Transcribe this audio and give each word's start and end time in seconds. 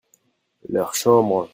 leur 0.67 0.95
chambre. 0.95 1.47